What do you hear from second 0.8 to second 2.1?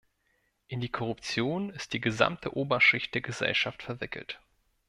die Korruption ist die